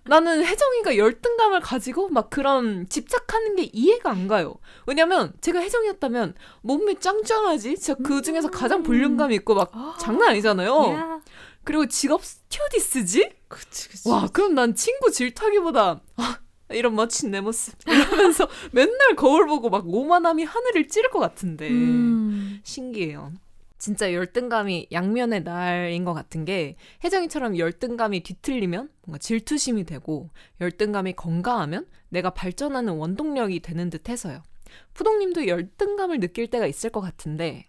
[0.04, 4.54] 나는 혜정이가 열등감을 가지고 막 그런 집착하는 게 이해가 안 가요.
[4.86, 10.84] 왜냐면 제가 혜정이었다면 몸이 짱짱하지 진짜 그 중에서 가장 볼륨감 있고 막 장난 아니잖아요.
[10.94, 11.20] 야.
[11.64, 13.30] 그리고 직업 스튜디스지?
[13.48, 14.08] 그치, 그치.
[14.08, 16.38] 와, 그럼 난 친구 질투하기보다 아,
[16.72, 22.60] 이런 멋진 내 모습 이러면서 맨날 거울 보고 막 오만함이 하늘을 찌를 것 같은데 음.
[22.62, 23.32] 신기해요.
[23.78, 30.28] 진짜 열등감이 양면의 날인 것 같은 게 혜정이처럼 열등감이 뒤틀리면 뭔가 질투심이 되고
[30.60, 34.42] 열등감이 건강하면 내가 발전하는 원동력이 되는 듯 해서요.
[34.92, 37.68] 푸동님도 열등감을 느낄 때가 있을 것 같은데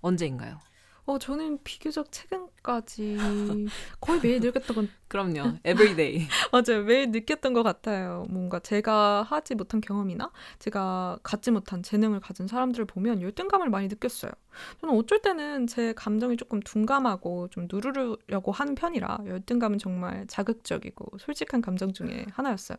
[0.00, 0.58] 언제인가요?
[1.06, 3.16] 어, 저는 비교적 최근 까지
[4.00, 5.58] 거의 매일 느꼈던 건 그럼요.
[5.64, 6.26] everyday.
[6.50, 6.82] 맞아요.
[6.82, 8.26] 매일 느꼈던 것 같아요.
[8.30, 14.32] 뭔가 제가 하지 못한 경험이나 제가 갖지 못한 재능을 가진 사람들을 보면 열등감을 많이 느꼈어요.
[14.80, 21.60] 저는 어쩔 때는 제 감정이 조금 둔감하고 좀 누르려고 하는 편이라 열등감은 정말 자극적이고 솔직한
[21.60, 22.78] 감정 중에 하나였어요.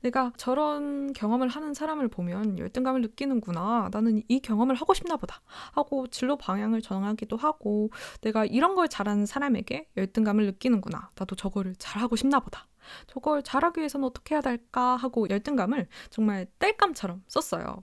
[0.00, 3.90] 내가 저런 경험을 하는 사람을 보면 열등감을 느끼는구나.
[3.92, 5.40] 나는 이 경험을 하고 싶나 보다.
[5.72, 11.10] 하고 진로 방향을 정하기도 하고 내가 이런 걸 잘하는 사람에게 열등감을 느끼는구나.
[11.16, 12.66] 나도 저거를 잘하고 싶나 보다.
[13.08, 17.82] 저걸 잘하기 위해서는 어떻게 해야 될까 하고 열등감을 정말 땔감처럼 썼어요.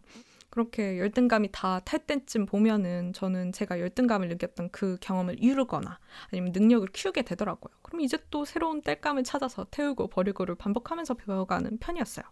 [0.50, 6.00] 그렇게 열등감이 다 탈 때쯤 보면은 저는 제가 열등감을 느꼈던 그 경험을 이루거나
[6.32, 7.74] 아니면 능력을 키우게 되더라고요.
[7.82, 12.24] 그럼 이제 또 새로운 땔감을 찾아서 태우고 버리고를 반복하면서 배워가는 편이었어요.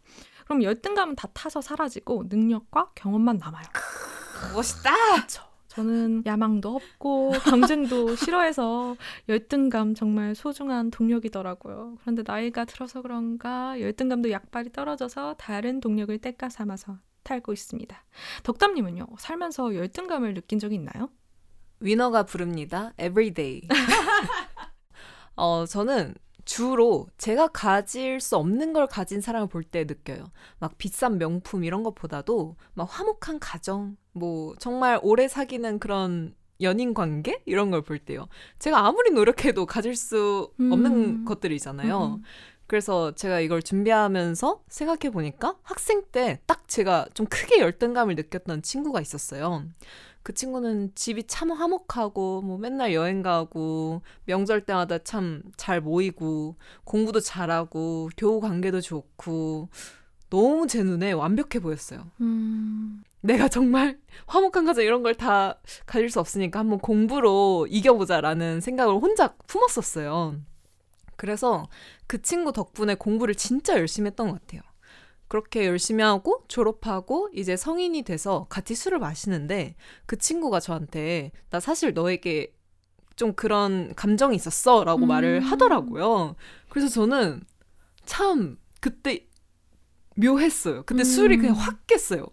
[0.45, 3.65] 그럼 열등감은 다 타서 사라지고 능력과 경험만 남아요.
[4.53, 5.15] 멋있다.
[5.15, 5.50] 그렇죠.
[5.71, 8.97] 저는 야망도 없고 경쟁도 싫어해서
[9.29, 11.97] 열등감 정말 소중한 동력이더라고요.
[12.01, 18.03] 그런데 나이가 들어서 그런가 열등감도 약발이 떨어져서 다른 동력을 떼까 삼아서 탈고 있습니다.
[18.43, 21.09] 덕담님은요 살면서 열등감을 느낀 적이 있나요?
[21.79, 22.91] 위너가 부릅니다.
[22.99, 23.61] everyday.
[25.37, 30.31] 어, 저는 주로 제가 가질 수 없는 걸 가진 사람을 볼 때 느껴요.
[30.59, 37.41] 막 비싼 명품 이런 것보다도 막 화목한 가정, 뭐 정말 오래 사귀는 그런 연인 관계
[37.45, 38.27] 이런 걸 볼 때요.
[38.59, 41.25] 제가 아무리 노력해도 가질 수 없는 음.
[41.25, 42.15] 것들이잖아요.
[42.19, 42.23] 음.
[42.67, 49.01] 그래서 제가 이걸 준비하면서 생각해 보니까 학생 때 딱 제가 좀 크게 열등감을 느꼈던 친구가
[49.01, 49.65] 있었어요.
[50.23, 57.19] 그 친구는 집이 참 화목하고 뭐 맨날 여행 가고 명절 때마다 참 잘 모이고 공부도
[57.21, 59.69] 잘하고 교우 관계도 좋고
[60.29, 62.05] 너무 제 눈에 완벽해 보였어요.
[62.21, 63.03] 음.
[63.21, 69.35] 내가 정말 화목한 가정 이런 걸 다 가질 수 없으니까 한번 공부로 이겨보자라는 생각을 혼자
[69.47, 70.37] 품었었어요.
[71.17, 71.67] 그래서
[72.07, 74.61] 그 친구 덕분에 공부를 진짜 열심히 했던 것 같아요.
[75.31, 81.93] 그렇게 열심히 하고 졸업하고 이제 성인이 돼서 같이 술을 마시는데 그 친구가 저한테 나 사실
[81.93, 82.53] 너에게
[83.15, 85.07] 좀 그런 감정이 있었어 라고 음.
[85.07, 86.35] 말을 하더라고요.
[86.67, 87.45] 그래서 저는
[88.03, 89.25] 참 그때
[90.17, 90.83] 묘했어요.
[90.83, 91.05] 근데 음.
[91.05, 92.27] 술이 그냥 확 깼어요.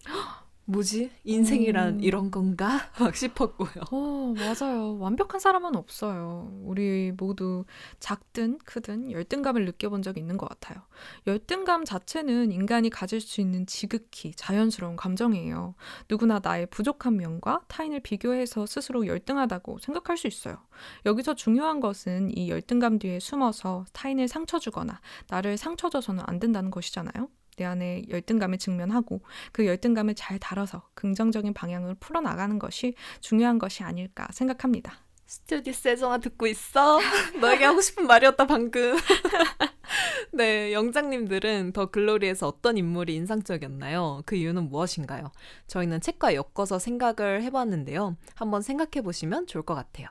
[0.68, 1.11] 뭐지?
[1.24, 2.00] 인생이란 음.
[2.02, 2.90] 이런 건가?
[3.00, 3.70] 막 싶었고요.
[3.90, 4.98] 어, 맞아요.
[4.98, 6.50] 완벽한 사람은 없어요.
[6.62, 7.64] 우리 모두
[8.00, 10.83] 작든 크든 열등감을 느껴본 적이 있는 것 같아요.
[11.26, 15.74] 열등감 자체는 인간이 가질 수 있는 지극히 자연스러운 감정이에요.
[16.11, 20.59] 누구나 나의 부족한 면과 타인을 비교해서 스스로 열등하다고 생각할 수 있어요.
[21.07, 26.70] 여기서 중요한 것은 이 열등감 뒤에 숨어서 타인을 상처 주거나 나를 상처 줘서는 안 된다는
[26.70, 27.31] 것이잖아요.
[27.59, 29.21] 내 안에 열등감에 직면하고
[29.53, 35.01] 그 열등감을 잘 다뤄서 긍정적인 방향으로 풀어나가는 것이 중요한 것이 아닐까 생각합니다.
[35.27, 36.99] 스튜디 세정아 듣고 있어?
[37.40, 38.97] 너에게 하고 싶은 말이었다 방금.
[40.33, 44.23] 네, 영장님들은 더 글로리에서 어떤 인물이 인상적이었나요?
[44.25, 45.33] 그 이유는 무엇인가요?
[45.66, 48.16] 저희는 책과 엮어서 생각을 해봤는데요.
[48.35, 50.09] 한번 생각해 보시면 좋을 것 같아요.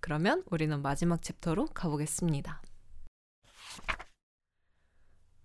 [0.00, 2.60] 그러면 우리는 마지막 챕터로 가보겠습니다.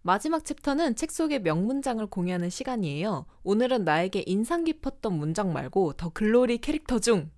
[0.08, 3.26] 마지막 챕터는 책 속의 명문장을 공유하는 시간이에요.
[3.44, 7.30] 오늘은 나에게 인상 깊었던 문장 말고 더 글로리 캐릭터 중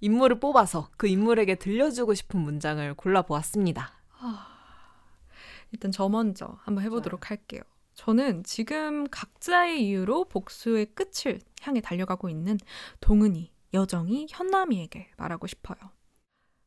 [0.00, 3.92] 인물을 뽑아서 그 인물에게 들려주고 싶은 문장을 골라보았습니다.
[4.20, 4.46] 아,
[5.70, 7.60] 일단 저 먼저 한번 해보도록 할게요.
[7.92, 12.56] 저는 지금 각자의 이유로 복수의 끝을 향해 달려가고 있는
[13.02, 15.76] 동은이, 여정이, 현남이에게 말하고 싶어요.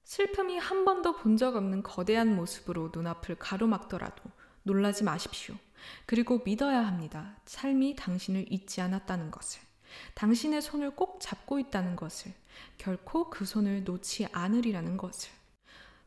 [0.03, 4.23] 슬픔이 한 번도 본 적 없는 거대한 모습으로 눈앞을 가로막더라도
[4.67, 5.55] 놀라지 마십시오.
[6.05, 7.37] 그리고 믿어야 합니다.
[7.45, 9.61] 삶이 당신을 잊지 않았다는 것을.
[10.13, 12.33] 당신의 손을 꼭 잡고 있다는 것을.
[12.77, 15.31] 결코 그 손을 놓지 않으리라는 것을.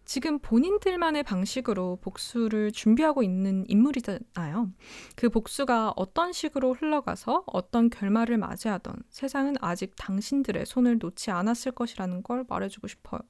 [0.05, 4.73] 지금 본인들만의 방식으로 복수를 준비하고 있는 인물이잖아요.
[5.14, 12.25] 그 복수가 어떤 식으로 흘러가서 어떤 결말을 맞이하던 세상은 아직 당신들의 손을 놓지 않았을 것이라는
[12.25, 13.20] 걸 말해주고 싶어요.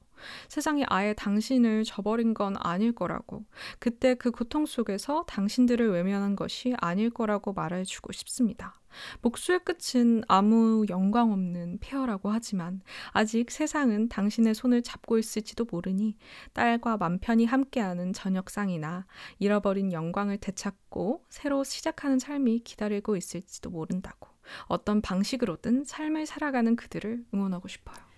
[0.47, 3.45] 세상이 아예 당신을 저버린 건 아닐 거라고.
[3.79, 8.81] 그때 그 고통 속에서 당신들을 외면한 것이 아닐 거라고 말해주고 싶습니다.
[9.21, 12.81] 복수의 끝은 아무 영광 없는 폐허라고 하지만
[13.11, 16.17] 아직 세상은 당신의 손을 잡고 있을지도 모르니
[16.53, 19.05] 딸과 맘 편히 함께하는 저녁상이나
[19.39, 24.29] 잃어버린 영광을 되찾고 새로 시작하는 삶이 기다리고 있을지도 모른다고.
[24.65, 28.10] 어떤 방식으로든 삶을 살아가는 그들을 응원하고 싶어요.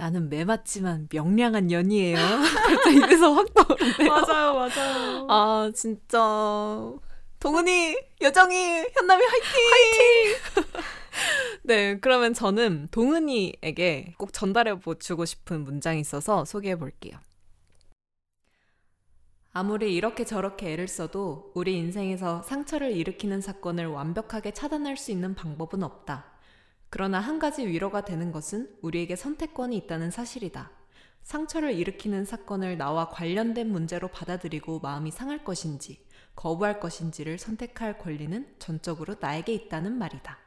[0.00, 2.16] 나는 매맞지만 명량한 년이에요.
[2.64, 4.08] 갑자기 입에서 확 떠오르네요.
[4.08, 5.26] 맞아요, 맞아요.
[5.28, 6.18] 아, 진짜.
[7.38, 8.56] 동은이, 여정이,
[8.94, 9.52] 현남이 화이팅!
[9.70, 10.82] 화이팅!
[11.64, 17.18] 네, 그러면 저는 동은이에게 꼭 전달해 주고 싶은 문장이 있어서 소개해 볼게요.
[19.52, 25.82] 아무리 이렇게 저렇게 애를 써도 우리 인생에서 상처를 일으키는 사건을 완벽하게 차단할 수 있는 방법은
[25.82, 26.39] 없다.
[26.90, 30.70] 그러나 한 가지 위로가 되는 것은 우리에게 선택권이 있다는 사실이다.
[31.22, 39.14] 상처를 일으키는 사건을 나와 관련된 문제로 받아들이고 마음이 상할 것인지, 거부할 것인지를 선택할 권리는 전적으로
[39.20, 40.38] 나에게 있다는 말이다.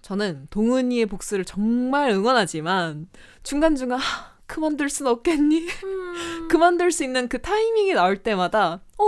[0.00, 3.08] 저는 동은이의 복수를 정말 응원하지만
[3.42, 5.66] 중간중간 하, 그만둘 순 없겠니?
[5.68, 6.48] 음...
[6.50, 9.04] 그만둘 수 있는 그 타이밍이 나올 때마다 어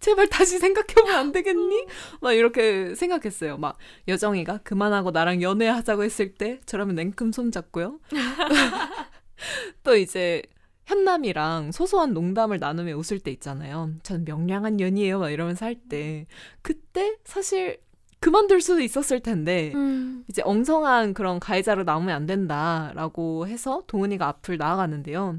[0.00, 1.86] 제발 다시 생각해보면 안 되겠니?
[2.20, 3.58] 막 이렇게 생각했어요.
[3.58, 3.76] 막
[4.08, 8.00] 여정이가 그만하고 나랑 연애하자고 했을 때 저라면 냉큼 손잡고요.
[9.84, 10.42] 또 이제
[10.86, 13.92] 현남이랑 소소한 농담을 나누며 웃을 때 있잖아요.
[14.02, 15.20] 전 명량한 년이에요.
[15.20, 16.26] 막 이러면서 할 때.
[16.62, 17.78] 그때 사실
[18.18, 20.24] 그만둘 수도 있었을 텐데, 음.
[20.28, 25.38] 이제 엉성한 그런 가해자로 남으면 안 된다라고 해서 동은이가 앞을 나아가는데요.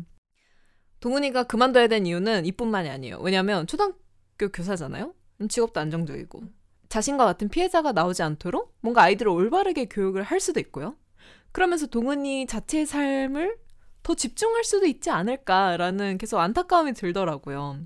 [1.00, 3.20] 동은이가 그만둬야 된 이유는 이뿐만이 아니에요.
[3.22, 3.94] 왜냐면 초등
[4.42, 5.14] 학교 교사잖아요.
[5.48, 6.42] 직업도 안정적이고
[6.90, 10.96] 자신과 같은 피해자가 나오지 않도록 뭔가 아이들을 올바르게 교육을 할 수도 있고요.
[11.52, 13.58] 그러면서 동은이 자체의 삶을
[14.04, 17.82] 더 집중할 수도 있지 않을까라는 계속 안타까움이 들더라고요.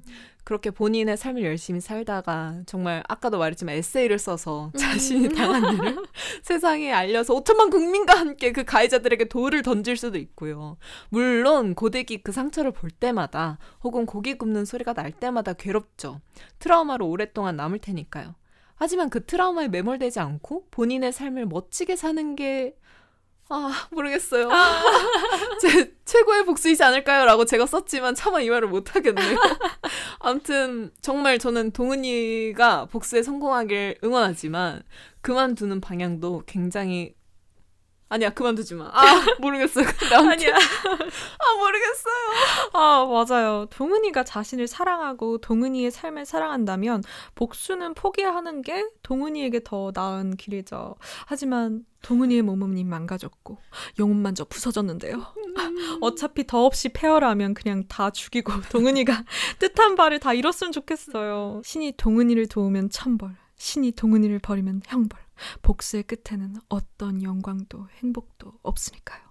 [0.45, 4.77] 그렇게 본인의 삶을 열심히 살다가 정말 아까도 말했지만 에세이를 써서 음.
[4.77, 5.97] 자신이 당한 일을
[6.43, 10.77] 세상에 알려서 5천만 국민과 함께 그 가해자들에게 돌을 던질 수도 있고요.
[11.09, 16.21] 물론 고데기 그 상처를 볼 때마다 혹은 고기 굽는 소리가 날 때마다 괴롭죠.
[16.59, 18.35] 트라우마로 오랫동안 남을 테니까요.
[18.75, 22.77] 하지만 그 트라우마에 매몰되지 않고 본인의 삶을 멋지게 사는 게
[23.49, 24.49] 아, 모르겠어요.
[25.61, 27.25] 제 최고의 복수이지 않을까요?
[27.25, 29.37] 라고 제가 썼지만 차마 이 말을 못 하겠네요.
[30.19, 34.81] 아무튼, 정말 저는 동은이가 복수에 성공하길 응원하지만,
[35.21, 37.13] 그만두는 방향도 굉장히
[38.07, 38.89] 아니야 그만두지 마.
[38.93, 39.01] 아
[39.41, 39.85] 모르겠어요.
[40.11, 40.55] 아니야.
[40.55, 42.15] 아 모르겠어요.
[42.73, 43.65] 아 맞아요.
[43.71, 50.95] 동은이가 자신을 사랑하고 동은이의 삶을 사랑한다면 복수는 포기하는 게 동은이에게 더 나은 길이죠.
[51.25, 53.57] 하지만 동은이의 몸은 이미 망가졌고
[53.97, 55.15] 영혼만 저 부서졌는데요.
[55.15, 55.55] 음.
[56.01, 59.23] 어차피 더없이 페어라면 그냥 다 죽이고 동은이가
[59.57, 61.63] 뜻한 바를 다 이뤘으면 좋겠어요.
[61.65, 65.24] 신이 동은이를 도우면 천벌, 신이 동은이를 버리면 형벌.
[65.61, 69.21] 복수의 끝에는 어떤 영광도 행복도 없으니까요.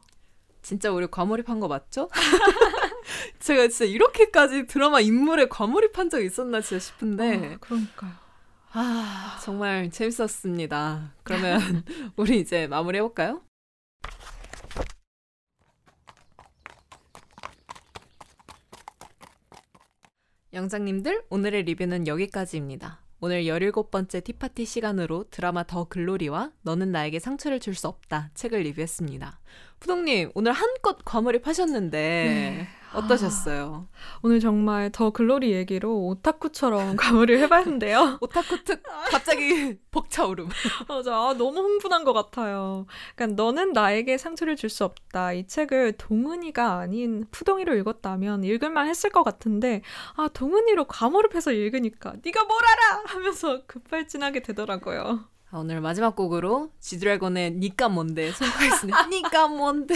[0.62, 2.08] 진짜 우리 과몰입한 거 맞죠?
[3.38, 7.54] 제가 진짜 이렇게까지 드라마 인물에 과몰입한 적 있었나 진짜 싶은데.
[7.54, 8.12] 어, 그러니까요.
[8.72, 11.14] 아, 정말 재밌었습니다.
[11.22, 11.60] 그러면
[12.16, 13.42] 우리 이제 마무리 해볼까요?
[20.52, 23.03] 영장님들, 오늘의 리뷰는 여기까지입니다.
[23.26, 29.40] 오늘 17번째 티파티 시간으로 드라마 더 글로리와 너는 나에게 상처를 줄 수 없다 책을 리뷰했습니다.
[29.80, 32.68] 푸동님, 오늘 한껏 과몰입하셨는데 네.
[32.94, 33.88] 어떠셨어요?
[33.90, 38.18] 아, 오늘 정말 더 글로리 얘기로 오타쿠처럼 과몰입 해봤는데요.
[38.20, 40.48] 오타쿠 특 갑자기 벅차오름.
[40.88, 42.86] 맞아, 아, 너무 흥분한 것 같아요.
[43.16, 45.32] 그러니까 너는 나에게 상처를 줄 수 없다.
[45.34, 49.82] 이 책을 동은이가 아닌 푸동이로 읽었다면 읽을만 했을 것 같은데
[50.16, 55.20] 아 동은이로 과몰입해서 읽으니까 네가 뭘 알아 하면서 급발진하게 되더라고요.
[55.52, 59.06] 아, 오늘 마지막 곡으로 지드래곤의 니까 뭔데 선곡했습니다.
[59.06, 59.94] 니까 뭔데.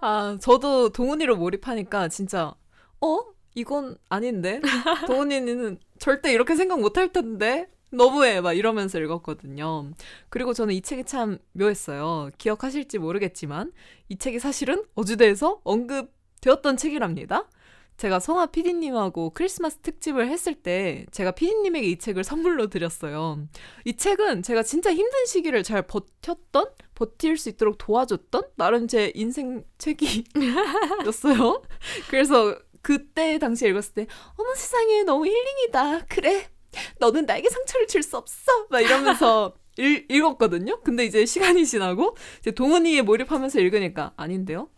[0.00, 2.54] 아, 저도 동훈이로 몰입하니까 진짜
[3.00, 3.18] 어?
[3.54, 4.60] 이건 아닌데?
[5.06, 7.68] 동훈이는 절대 이렇게 생각 못 할 텐데?
[7.90, 9.92] 너무해 막 이러면서 읽었거든요.
[10.28, 12.30] 그리고 저는 이 책이 참 묘했어요.
[12.36, 13.72] 기억하실지 모르겠지만
[14.08, 17.48] 이 책이 사실은 어주대에서 언급 되었던 책이랍니다.
[17.96, 23.46] 제가 성화 PD님하고 크리스마스 특집을 했을 때 제가 PD님에게 이 책을 선물로 드렸어요.
[23.84, 29.64] 이 책은 제가 진짜 힘든 시기를 잘 버텼던, 버틸 수 있도록 도와줬던 나름 제 인생
[29.78, 31.62] 책이었어요.
[32.10, 34.06] 그래서 그때 당시에 읽었을 때,
[34.36, 36.06] 어머 세상에 너무 힐링이다.
[36.08, 36.46] 그래.
[36.98, 38.66] 너는 나에게 상처를 줄 수 없어.
[38.68, 40.80] 막 이러면서 읽, 읽었거든요.
[40.82, 44.68] 근데 이제 시간이 지나고 이제 동훈이에 몰입하면서 읽으니까 아닌데요?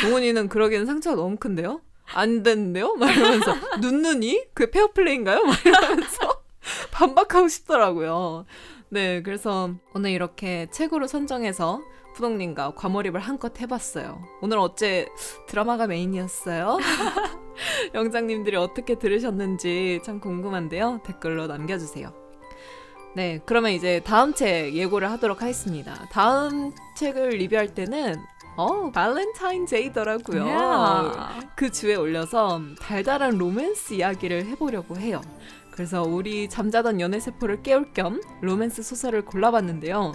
[0.00, 1.80] 동훈이는 그러기에는 상처가 너무 큰데요?
[2.14, 2.94] 안 됐는데요?
[2.94, 4.46] 막 이러면서 눈눈이?
[4.54, 5.44] 그 페어플레이인가요?
[5.44, 6.42] 막 이러면서
[6.90, 8.46] 반박하고 싶더라고요.
[8.90, 11.82] 네, 그래서 오늘 이렇게 책으로 선정해서
[12.14, 14.22] 푸동님과 과몰입을 한껏 해봤어요.
[14.40, 15.06] 오늘 어째
[15.46, 16.78] 드라마가 메인이었어요?
[17.94, 21.00] 영장님들이 어떻게 들으셨는지 참 궁금한데요.
[21.04, 22.12] 댓글로 남겨주세요.
[23.14, 26.06] 네, 그러면 이제 다음 책 예고를 하도록 하겠습니다.
[26.10, 28.16] 다음 책을 리뷰할 때는
[28.58, 30.44] 어, 발렌타인데이더라고요.
[30.44, 31.46] Yeah.
[31.54, 35.22] 그 주에 올려서 달달한 로맨스 이야기를 해보려고 해요.
[35.70, 40.12] 그래서 우리 잠자던 연애 세포를 깨울 겸 로맨스 소설을 골라봤는데요.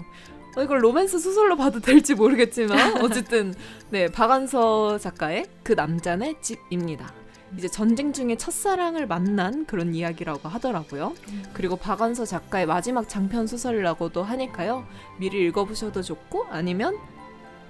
[0.57, 3.53] 어, 이걸 로맨스 소설로 봐도 될지 모르겠지만 어쨌든
[3.91, 7.13] 네 박안서 작가의 그 남자네 집입니다.
[7.57, 11.13] 이제 전쟁 중에 첫사랑을 만난 그런 이야기라고 하더라고요.
[11.53, 14.85] 그리고 박안서 작가의 마지막 장편 소설이라고도 하니까요.
[15.17, 16.97] 미리 읽어보셔도 좋고 아니면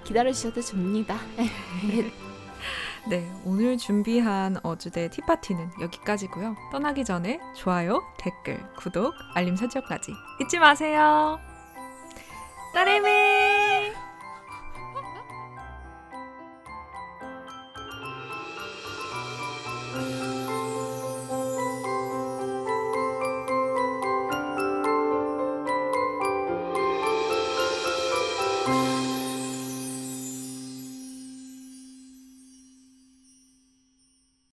[0.04, 1.16] 기다리셔도 됩니다.
[3.08, 6.56] 네, 오늘 준비한 어주대 티파티는 여기까지고요.
[6.72, 11.38] 떠나기 전에 좋아요, 댓글, 구독, 알림 설정까지 잊지 마세요.
[12.72, 14.13] 따레미!